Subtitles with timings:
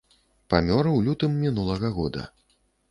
[0.53, 2.29] Памёр у лютым мінулага года.